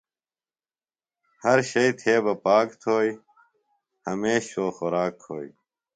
ہر 1.43 1.57
شئیۡ 1.71 1.93
تھےۡ 1.99 2.21
بہ 2.23 2.33
پاک 2.45 2.67
تھوئیۡ۔ 2.81 3.19
ہمیش 4.09 4.41
شوۡ 4.51 4.71
خوراک 4.75 5.13
کھوئیۡ 5.23 5.51